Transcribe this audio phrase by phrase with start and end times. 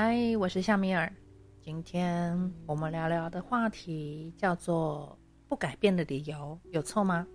[0.00, 1.12] 嗨，我是夏米尔。
[1.60, 5.18] 今天我们聊聊的话题叫做
[5.50, 7.26] “不改变的理由有错吗？”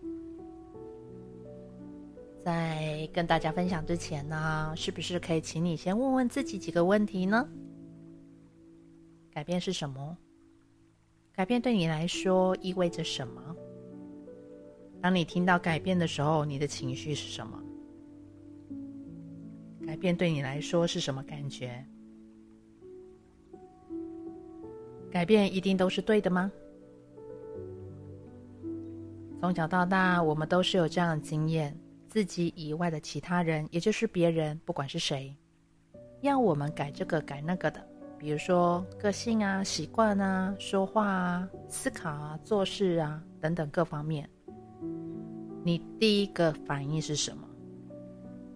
[2.42, 7.46] 在跟大家分享之前呢，是不是可以请你先问问自己几个问题呢？
[9.30, 10.18] 改变是什么？
[11.34, 13.54] 改变对你来说意味着什么？
[15.02, 17.62] 当你听到改变的时候，你的情绪是什么？
[19.86, 21.86] 改变对你来说是什么感觉？
[25.14, 26.52] 改变一定都是对的吗？
[29.40, 31.78] 从小到大，我们都是有这样的经验：
[32.08, 35.32] 自己以外的其他人，也就是别人，不管是谁，
[36.22, 37.80] 要我们改这个改那个的，
[38.18, 44.28] 比如说个性啊、习惯啊、说话啊、思考啊、做事啊等等各方面。
[45.64, 47.48] 你第一个反应是什么？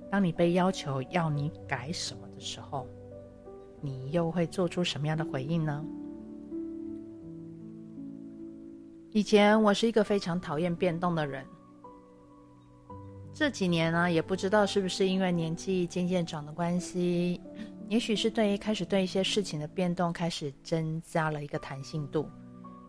[0.09, 2.87] 当你被要求要你改什么的时候，
[3.79, 5.85] 你又会做出什么样的回应呢？
[9.17, 11.43] 以前我是一个非常讨厌变动的人，
[13.33, 17.41] 这几年呢，也不知道是不是因为年纪渐渐长的关系，
[17.89, 22.29] 也许是对开始对一些事情的变动开始增加了一个弹性度。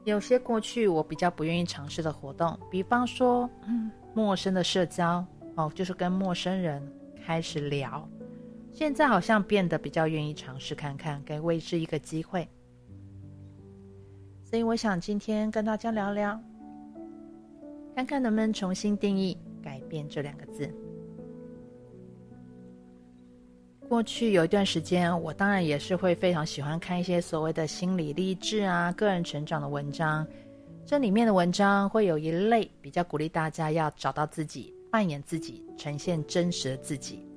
[0.04, 6.86] 有些过去我比较不愿意尝试的活动，比方说，嗯，陌生的社交哦，就是跟陌生人。
[7.24, 8.06] 开始聊，
[8.70, 12.46] 现在好像变得比较愿意尝试看看，给未知一个机会。
[14.48, 16.40] 所以我想今天跟大家聊聊，
[17.94, 20.74] 看看能不能重新定义“改变”这两个字。
[23.86, 30.26] 过去有一段时间，我当然也是会非常喜欢看一些所谓的心理励志啊、个人成长的文章。
[30.86, 34.72] 这里面的文章会有一类比较鼓励大家要找到自己。
[34.90, 37.28] 扮演自己，呈现真实的自己。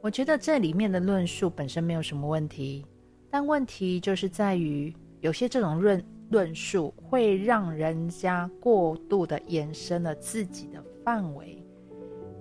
[0.00, 2.84] 我觉得这里面的论述本身没有什么问题，
[3.30, 11.64] 但问题就是在于有些这种论论述会让人家过度的延伸了自己的范围，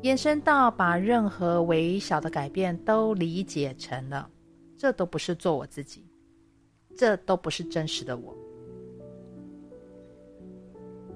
[0.02, 4.30] 延伸到把任何微小的改变都理解成了，
[4.78, 6.06] 这都不是做我自己，
[6.98, 8.36] 这都不是真实的我。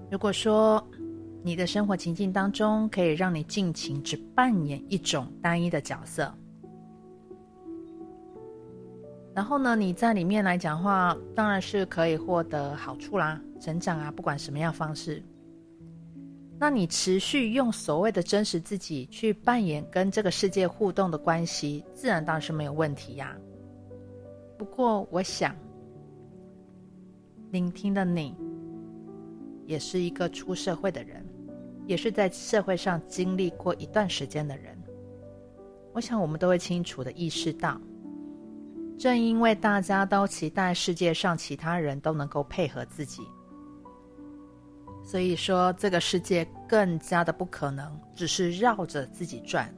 [0.09, 0.85] 如果说，
[1.43, 6.33] 你的生活情境当中，可以让你尽情只扮演一种单一的角色，
[9.33, 15.23] 然后呢，你在里面来讲话，当然是可以获得好处啦，成长啊，不管什么样方式。
[16.59, 23.35] 那你持续用所谓的真实自己去扮演跟这个世界互动的关系，自然当然是没有问题呀。
[24.57, 25.55] 不过，我想
[27.49, 28.35] 聆听的你，
[29.65, 31.25] 也是一个出社会的人。
[31.87, 34.77] 也是在社会上经历过一段时间的人，
[35.93, 37.81] 我想我们都会清楚的意识到，
[39.01, 43.23] 正因为大家都期待世界上其他人都能够配合自己，
[45.03, 49.73] 所以说这个世界更加的不可能只是绕着自己转。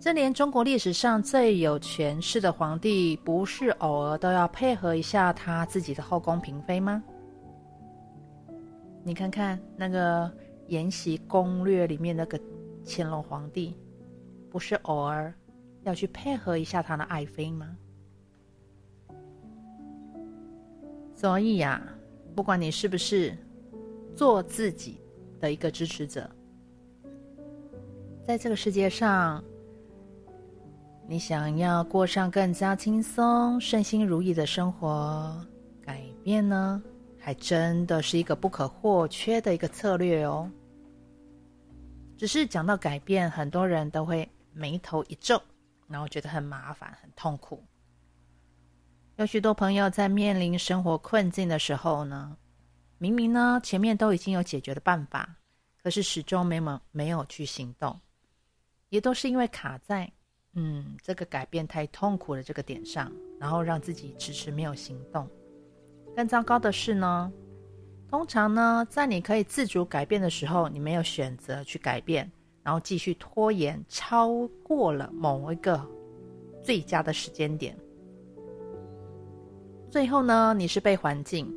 [0.00, 7.00] 这连中国历史上最有权势的皇帝，不是偶尔都要配合一下他自己的后宫嫔妃吗？
[9.04, 10.26] 你看看那个
[10.66, 12.36] 《延禧攻略》里面那个
[12.84, 13.72] 乾隆皇帝，
[14.50, 15.32] 不是偶尔
[15.84, 17.76] 要去配合一下他的爱妃吗？
[21.14, 21.80] 所以呀，
[22.34, 23.36] 不管你是不是
[24.16, 25.00] 做自己
[25.40, 26.28] 的一个支持者，
[28.26, 29.42] 在这个世界上，
[31.08, 35.46] 你想要过上更加轻松、顺心如意的生活，
[35.80, 36.82] 改变呢？
[37.24, 40.50] 还真的是一个不可或缺的一个策略哦。
[42.16, 45.40] 只是讲到改变，很多人都会眉头一皱，
[45.92, 47.62] 然后觉得很麻烦、很痛苦。
[49.16, 52.34] 有许多朋友在面临生活困境的时候呢，
[52.96, 55.36] 明明呢前面都已经有解决的办法，
[55.82, 58.00] 可是始终没有没有去行动，
[58.88, 60.10] 也都是因为卡在
[60.54, 65.28] 嗯这个改变太痛苦的这个点上，然后让自己迟迟没有行动。
[66.16, 67.30] 更糟糕的是呢，
[68.08, 72.30] 通常呢，在你可以自主改变的时候，你没有选择去改变，
[72.62, 75.84] 然后继续拖延，超过了某一个
[76.62, 77.76] 最佳的时间点，
[79.90, 81.52] 最后呢，你是被环境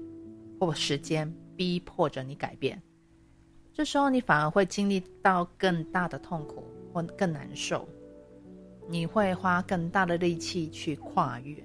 [0.60, 2.82] 或时间逼迫着你改变，
[3.72, 7.88] 这时候你反而会经历到更大的痛苦或更难受，
[8.90, 11.56] 你会花更大的力气去跨越。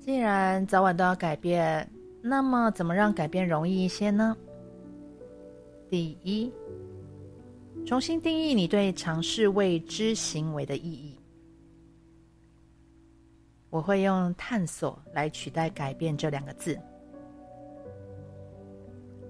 [0.00, 1.88] 既然早晚都要改变，
[2.22, 4.36] 那么怎么让改变容易一些呢？
[5.88, 6.52] 第一，
[7.84, 11.18] 重新定义你对尝试未知行为的意义。
[13.70, 16.76] 我会用探索来取代改变这两个字。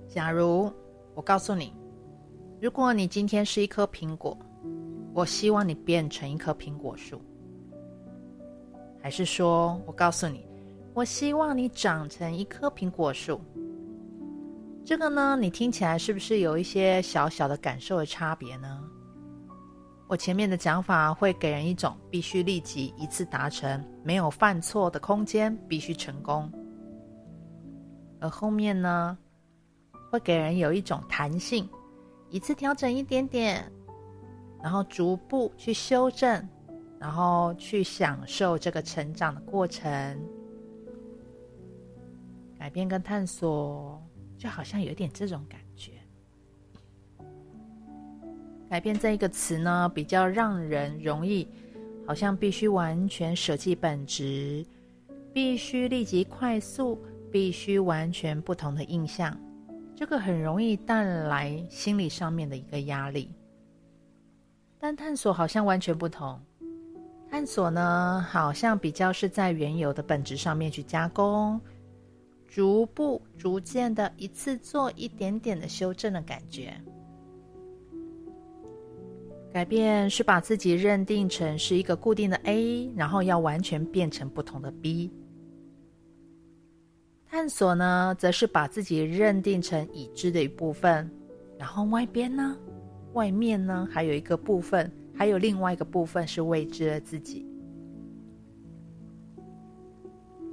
[0.08, 0.73] 假如
[1.14, 1.75] 我告诉你，
[2.61, 4.38] 如果你今天是一颗苹果，
[5.12, 7.20] 我希望你变成一棵苹果树。
[8.99, 10.47] 还是说我告诉你，
[10.94, 13.41] 我希望你长成一棵苹果树。
[14.87, 18.85] 这个呢，你听起来是不是有一些小小的感受的差别呢？
[20.06, 26.49] 我前面的讲法会给人一种必须立即一次达成，没有犯错的空间，必须成功。
[28.21, 29.19] 而后面呢，
[30.09, 31.69] 会给人有一种弹性，
[32.31, 33.69] 一次调整一点点，
[34.62, 36.49] 然后逐步去修正，
[37.00, 40.17] 然后去享受这个成长的过程。
[42.56, 44.00] 改变跟探索，
[44.38, 45.93] 就好像有点这种感觉。
[48.69, 51.47] 改变这一个词呢，比较让人容易，
[52.05, 54.67] 好像必须完全舍弃本质，
[55.33, 56.99] 必须立即快速，
[57.31, 59.38] 必须完全不同的印象，
[59.94, 63.31] 这个很容易带来心理上面的一个压力。
[64.81, 66.41] 但探索好像完全不同，
[67.31, 71.61] 探索呢，好像比较是在原有的本质上面去加工，
[72.49, 76.73] 逐步、逐渐的一次做一点点的修正的感觉。
[79.53, 85.11] 改变是把自己认定成是一个固定的 A，然后要完全变成不同的 B。
[87.27, 91.11] 探索呢，则是把自己认定成已知的一部分，
[91.59, 92.55] 然后外边呢，
[93.15, 97.46] 外面呢，还有一个部分，还有另外一个部分是未知的自己。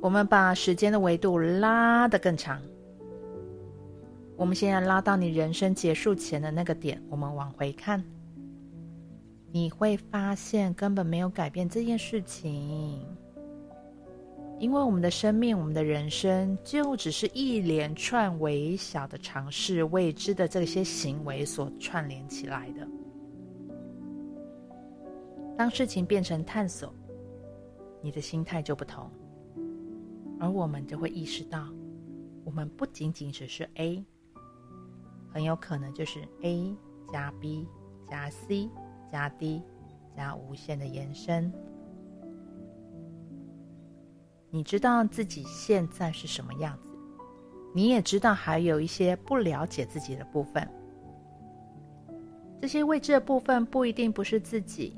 [0.04, 2.62] 我们把时间的维度拉得更长，
[4.36, 8.04] 我们现在拉到你人生结束前的那个点，我们往回看。
[9.50, 13.02] 你会发现根本没有改变这件事情，
[14.60, 22.86] 因为我们的生命、我们的人生就只是一连串微小的尝试、未知的这些行为所串联起来的。
[25.58, 26.94] 当事情变成探索，
[28.02, 29.10] 你的心态就不同，
[30.44, 31.70] 而我们就会意识到，
[32.44, 34.04] 我们不仅仅只是 A，
[35.32, 36.76] 很有可能就是 A
[37.10, 37.66] 加 B
[38.10, 38.70] 加 C。
[39.10, 39.62] 加 D，
[40.18, 41.54] 加无限的延伸。
[44.50, 46.90] 你知道自己现在是什么样子，
[47.76, 50.68] 你也知道还有一些不了解自己的部分。
[52.60, 54.98] 这些未知的部分不一定不是自己，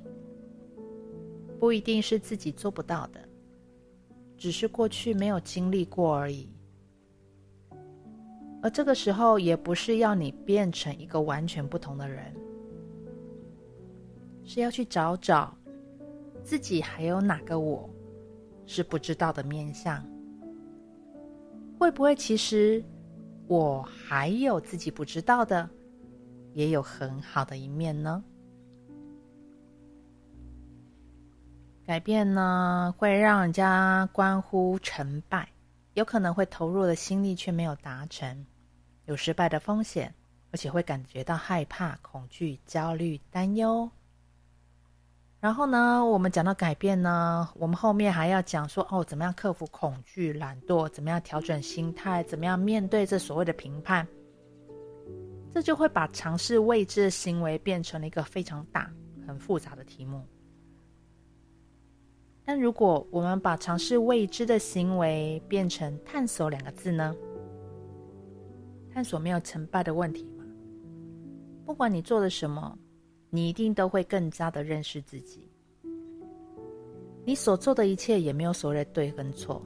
[1.60, 3.25] 不一定是自己做不到的，
[4.46, 6.48] 只是过去没有经历过而已。
[8.62, 12.32] 而这个时候，也不是要你变成一个完全不同的人。
[14.44, 15.58] 是要去找找
[16.44, 17.90] 自己还有哪个我
[18.68, 20.08] 是不知道的面相？
[21.80, 22.84] 会不会其实
[23.48, 25.68] 我还有自己不知道的，
[26.54, 28.24] 也有很好的一面呢？
[31.86, 35.48] 改变呢，会让人家关乎成败，
[35.94, 38.46] 有可能会投入的心力却没有达成，
[39.06, 40.12] 有失败的风险，
[40.52, 43.88] 而且会感觉到害怕、恐惧、焦虑、担忧。
[45.40, 54.08] 然后呢，我们讲到改变呢，我们后面还要讲说哦，怎么样克服恐惧、懒惰，怎么样调整心态，怎么样面对这所谓的评判，
[55.54, 58.92] 这就会把尝试未知的行为变成了一个非常大、
[59.28, 60.26] 很复杂的题目。
[62.46, 67.16] 但如果我们把尝试未知的行为变成探索两个字呢？
[68.94, 70.46] 探索没有成败的问题吗？
[71.66, 72.78] 不管你做了什么。
[73.32, 75.52] 你一定都会更加的认识自己。
[77.26, 79.62] 你所做的一切也没有所谓的对跟错，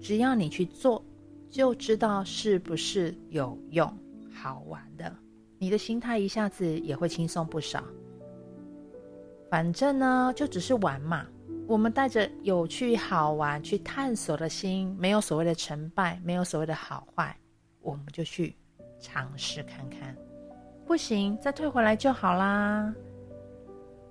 [0.00, 1.00] 只要你去做，
[1.48, 3.86] 就知道是不是有用、
[4.32, 5.14] 好玩的。
[5.58, 7.84] 你的心态一下子也会轻松不少。
[9.48, 11.28] 反正呢，就只是玩嘛。
[11.70, 17.32] 我们带着有趣、好玩去探索的心，没有所谓的成败，没有所谓的好坏，
[17.80, 18.56] 我们就去
[18.98, 20.16] 尝试看看。
[20.84, 22.92] 不行，再退回来就好啦。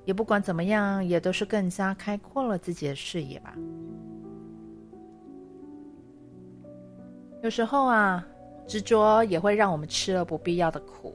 [0.06, 3.54] 也不管怎么样，也都是更加开阔了自己的视野吧。
[7.44, 8.26] 有时候啊，
[8.66, 11.14] 执着也会让我们吃了不必要的苦。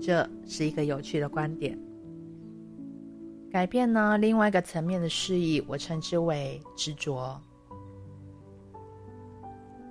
[0.00, 1.76] 这是一个有趣的观点。
[3.50, 7.40] 改变呢，另外一个层面的示意，我称之为执着。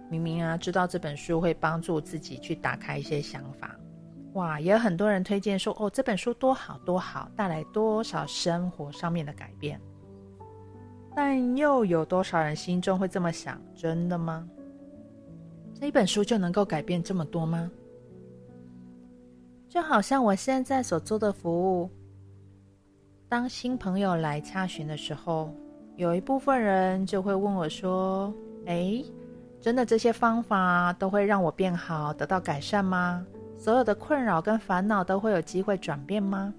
[0.09, 3.75] 明明啊，知道这本书会帮助自己去打开一些想法。
[4.33, 9.79] 哇，也有很多人推荐说，哦，这本书多好多好，带来多少生活上面的改变。
[11.13, 13.61] 但又有多少人心中会这么想？
[13.75, 14.47] 真的吗？
[15.73, 17.69] 这一本书就能够改变这么多吗？
[19.67, 21.89] 就好像我现在所做的服务，
[23.29, 25.53] 当新朋友来查询的时候，
[25.97, 28.33] 有一部分人就会问我说
[28.65, 29.05] ：“诶，
[29.61, 33.23] 真的这些方法都会让我变好，得到改善吗？
[33.55, 36.51] 所有的困扰跟烦恼都会有机会转变吗？”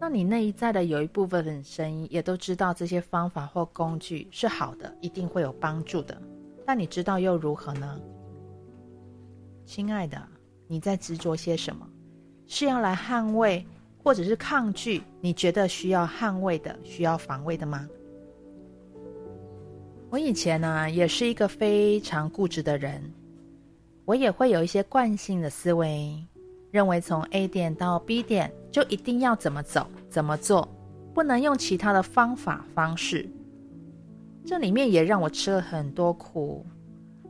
[0.00, 6.16] 那你内在的有一部分的声音也都知道这些方法或工具是好的，一定会有帮助的。
[6.64, 8.00] 但你知道又如何呢？
[9.66, 10.16] 亲爱的。
[10.66, 11.86] 你在执着些什么？
[12.46, 13.66] 是要来捍卫，
[14.04, 15.02] 或者是抗拒？
[15.22, 17.88] 你觉得需要捍卫的、需要防卫的吗？
[20.10, 23.02] 我以前呢，也是一个非常固执的人，
[24.04, 26.14] 我也会有一些惯性的思维，
[26.70, 30.68] 认为从 A 点到 B 点就一定要怎么走、怎么做，
[31.14, 33.26] 不能用其他的方法方式。
[34.44, 36.64] 这里面也让我吃了很多苦，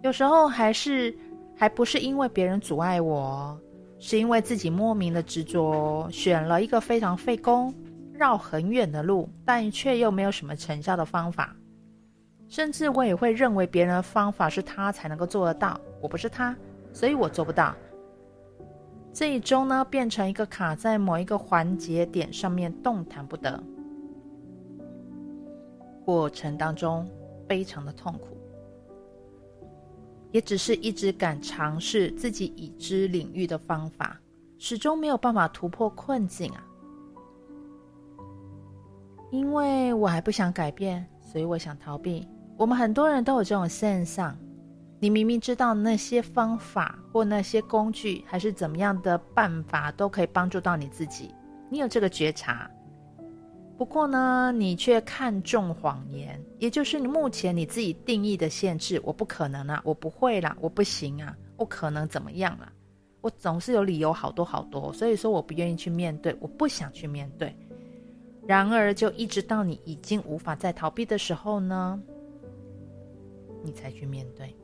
[0.03, 1.17] 有时候还是。
[1.57, 3.57] 还不是因为别人阻碍我，
[4.07, 7.73] 是因为自己莫名的执着，选了一个非常费工、
[8.13, 11.57] 绕很远的路，但却又没有什么成效的方法。
[12.47, 16.55] 甚至我也会认为别人的方法是他才能够做得到，我不是他，
[16.93, 17.75] 所以我做不到。
[19.11, 23.59] 最终呢，变成一个卡在某一个环节点上面动弹不得，
[26.05, 27.09] 过程当中
[27.49, 28.34] 非常的痛苦。
[30.35, 34.21] 也只是一直敢尝试自己已知领域的方法，
[34.59, 36.67] 始终没有办法突破困境啊！
[39.31, 42.27] 因为我还不想改变，所以我想逃避。
[42.57, 44.37] 我们很多人都有这种现象：
[44.99, 51.33] 你明明知道那些方法或那些工具，还是怎么样的办法都可以帮助到你自己，
[51.71, 52.69] 你有这个觉察。
[53.77, 59.01] 不过呢，你却看重谎言，也就是你目前你自己定义的限制。
[59.05, 62.73] 我不可能啊，我不会啦，我不行啊，我可能怎么样啊？
[63.21, 67.57] 我总是有理由，好多好多，所以说我不愿意去面对，我不想去面对。
[68.47, 72.01] 然而，就一直到你已经无法再逃避的时候呢，
[73.63, 74.55] 你才去面对。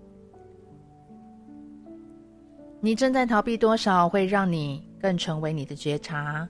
[2.80, 6.48] 你正在逃避多少，会让你更成为你的觉察。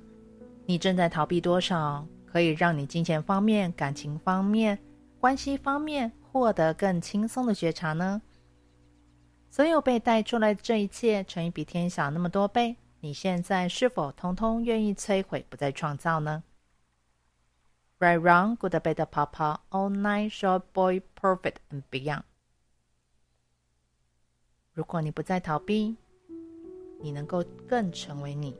[0.66, 2.06] 你正在逃避多少？
[2.30, 4.78] 可以让你金钱方面、感情方面、
[5.18, 8.22] 关系方面获得更轻松的觉察呢？
[9.50, 16.44] 所有被带出来的这一切乘以比天小那么多倍，你现在是否通通愿意摧毁，不再创造呢
[17.98, 22.22] ？Right, wrong, good, bad, papa, all night, short boy, perfect and beyond。
[24.72, 25.96] 如果你不再逃避，
[27.00, 28.56] 你能够更成为你。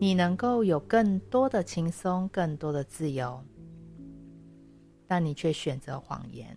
[0.00, 3.42] 你能够有更多的轻松，更多的自由，
[5.06, 6.56] 但你却选择谎言。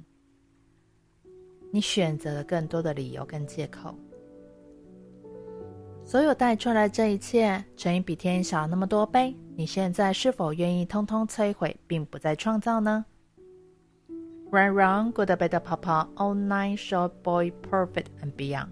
[1.71, 3.95] 你选择了更多的理由跟借口。
[6.03, 13.05] 所有带出来这一切，乘以比天小那么多倍，你现在是否愿意通通摧毁，并不再创造呢
[14.51, 18.67] ？Right, wrong, good, bad, papa, all night, short boy, perfect and beyond。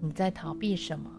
[0.00, 1.10] 你在逃避什么？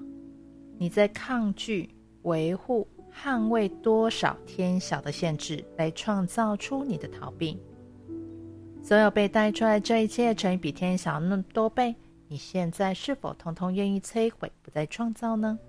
[0.82, 1.88] 你在抗拒、
[2.24, 7.56] 维护、捍卫多少天小的限制，来创造出你的逃避？
[8.82, 11.96] 所有被带出来这一切，乘以比天小那么多倍，
[12.28, 15.60] 你现在是否通通愿意摧毁，不再创造呢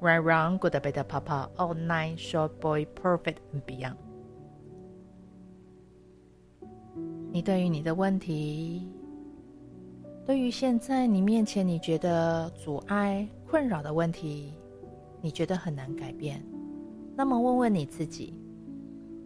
[0.00, 3.96] ？Right, wrong, good, bad, papa, all night, short boy, perfect and beyond。
[7.32, 8.88] 你对于你的问题，
[10.24, 13.26] 对于现在你面前你觉得阻碍。
[13.50, 14.54] 困扰的问题，
[15.20, 16.40] 你觉得很难改变？
[17.16, 18.32] 那么问问你自己，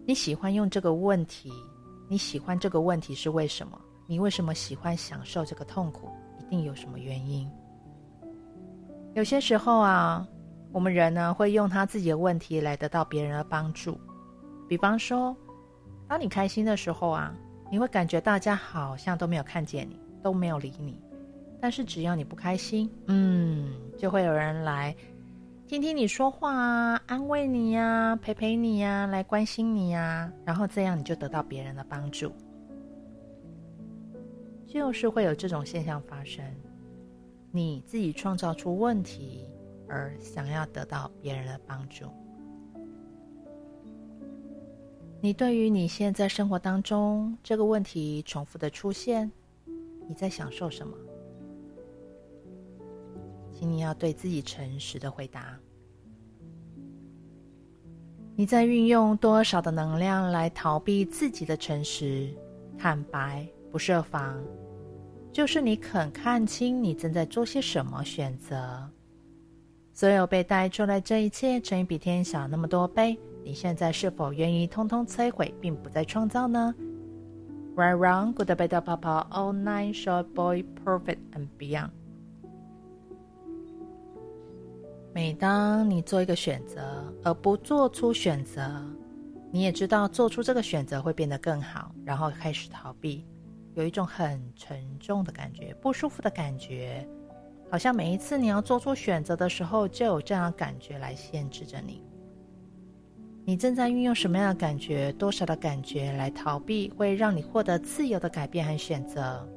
[0.07, 1.53] 你喜欢用这个问题？
[2.09, 3.79] 你喜欢这个问题是为什么？
[4.07, 6.09] 你为什么喜欢享受这个痛苦？
[6.41, 7.47] 一定有什么原因。
[9.13, 10.27] 有些时候啊，
[10.73, 14.01] 我们人呢会用他自己的问题来得到别人的帮助。
[14.67, 15.37] 比方说，
[16.09, 17.37] 当你开心的时候啊，
[17.71, 20.99] 你会感觉大家好像都没有看见你，都没有理你。
[21.65, 24.95] 但是只要你不开心，嗯，就会有人来
[25.67, 32.31] 听听你说话啊，安慰你呀，陪陪你呀，来关心你呀，然后这样你就得到别人的帮助，
[34.67, 36.45] 就是会有这种现象发生。
[37.51, 39.49] 你自己创造出问题，
[39.89, 42.05] 而想要得到别人的帮助。
[45.23, 49.33] 你对于你现在生活当中这个问题重复的出现，
[50.07, 50.95] 你在享受什么？
[53.65, 55.59] 你要对自己诚实的回答。
[58.37, 62.29] 你在运用多少的能量来逃避自己的诚实、
[62.77, 64.37] 坦白、不设防？
[65.33, 68.89] 就是你肯看清你正在做些什么选择。
[69.93, 76.75] 所有被带出来这一切，乘以比天小那么多倍，你现在是否愿意通通摧毁，并不再创造呢
[77.77, 81.91] ？Right, wrong, good, bad, papa, all night, short boy, perfect and beyond。
[85.15, 86.83] 每当你做一个选择，
[87.23, 88.69] 而不做出选择，
[89.53, 93.25] 你也知道做出这个选择会变得更好，然后开始逃避，
[93.75, 97.09] 有一种很沉重的感觉，不舒服的感觉。
[97.71, 102.03] 好像每一次你要做出选择的时候，就有这样的感觉来限制着你。
[103.45, 109.49] 你正在运用什么样的感觉、多少的感觉来逃避，会让你获得自由的改变和选择？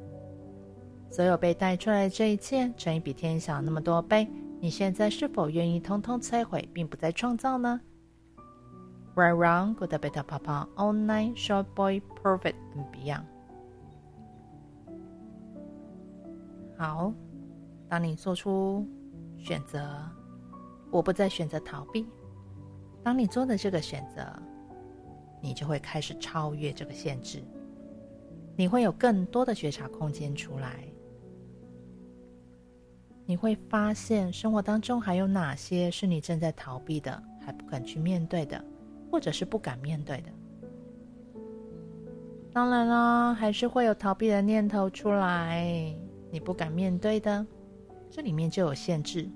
[1.09, 4.27] 所有被带出来的这一切，乘以比天小那么多倍，
[4.59, 7.79] 你现在是否愿意通通摧毁，并不再创造呢
[9.15, 13.23] ？Right, wrong, good, bad, papa, all night, short boy, perfect and beyond。
[16.77, 17.13] 好。
[17.89, 18.85] 当你做出
[19.37, 19.81] 选择，
[20.91, 22.05] 我不再选择逃避。
[23.01, 24.27] 当你做的这个选择，
[25.41, 27.41] 你就会开始超越这个限制，
[28.57, 30.83] 你会有更多的觉察空间出来。
[33.29, 38.63] 你会发现生活当中还有哪些是你正在逃避的，还不肯去面对的，
[39.11, 40.31] 或者是不敢面对的。
[42.53, 45.93] 当然啦，还是会有逃避的念头出来，
[46.31, 47.45] 你不敢面对的。
[48.09, 49.29] 这里面就有限制，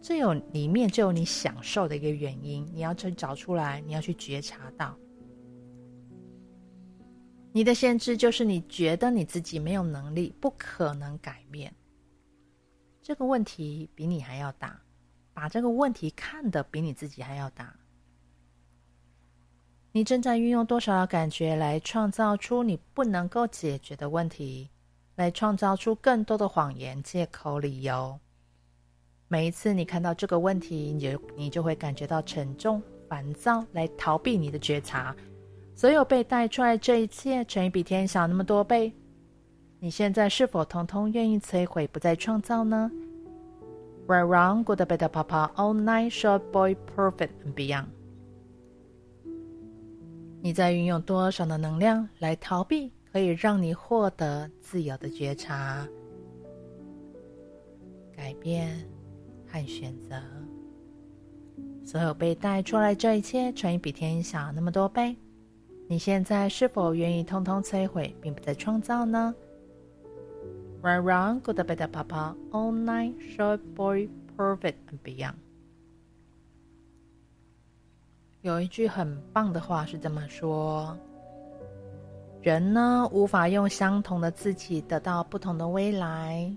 [0.00, 4.96] 这有里面就有你享受的一个原因，你要去找出来，你要去觉察到，
[7.52, 11.70] 你的限制就是你觉得你自己没有能力，不可能改变。
[13.04, 14.80] 这个问题比你还要大，
[15.34, 17.76] 把这个问题看得比你自己还要大。
[19.92, 24.70] 你正在运用多少的感觉来创造出你不能够解决的问题？
[25.16, 28.18] 来创造出更多的谎言、借口、理由。
[29.28, 35.14] 每一次你看到这个问题，你就你就会感觉到沉重、烦躁，来逃避你的觉察。
[35.74, 38.90] 所有被带出来这一切，乘以比天小那么多倍，
[39.84, 42.90] 你现在是否通通愿意摧毁，不再创造呢
[44.08, 47.88] ？Right, wrong, good, bad, papa, all night, short boy, perfect and beyond。
[50.40, 52.90] 你在运用多少的能量来逃避？
[53.12, 55.86] 可以让你获得自由的觉察、
[58.16, 58.88] 改变
[59.46, 60.16] 和选择。
[61.84, 65.14] 所有被带出来这一切，乘以比天小那么多倍，
[65.86, 69.34] 你现在是否愿意通通摧毁，并不再创造呢
[70.84, 75.32] ？Right, wrong, good, bad, papa, all night, short boy, perfect and beyond。
[78.42, 80.94] 有一句很棒的话是这么说。
[82.42, 86.54] 人呢，无法用相同的自己得到不同的未来。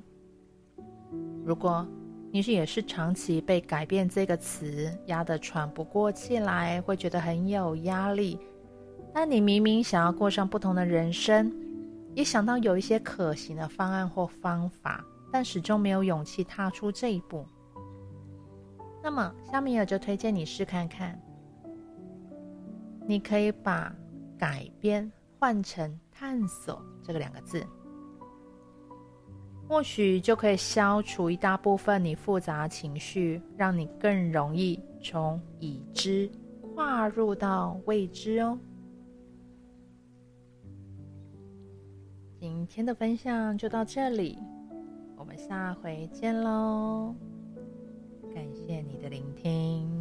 [1.45, 1.87] 如果
[2.29, 8.37] 你是也是长期被“改变”这个词压得喘不过气来，会觉得很有压力。
[9.13, 11.49] 但你明明想要过上不同的人生，
[12.17, 17.45] 也想到有一些可行的方案或方法，但始终没有勇气踏出这一步。
[19.03, 21.21] 那么，夏米尔就推荐你试看看，
[23.05, 23.95] 你可以把
[24.35, 27.63] “改变”换成探索这个两个字，
[29.69, 36.27] 或许就可以消除一大部分你复杂情绪，让你更容易从已知
[36.73, 38.57] 跨入到未知哦。
[42.39, 44.37] 今天的分享就到这里，
[45.17, 47.15] 我们下回见喽！
[48.31, 49.96] 感谢你的聆听。